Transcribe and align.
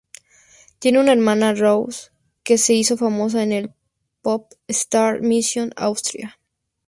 Tiene 0.79 0.99
una 0.99 1.11
hermana 1.11 1.53
Rose 1.53 2.09
que 2.41 2.57
se 2.57 2.73
hizo 2.73 2.97
famosa 2.97 3.43
en 3.43 3.51
el 3.51 3.71
Popstars 4.23 5.21
Mission 5.21 5.73
Austria. 5.75 6.39